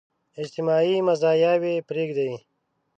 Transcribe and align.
اجتماعي 0.41 0.95
مزاياوې 1.07 1.73
پرېږدي. 1.87 2.31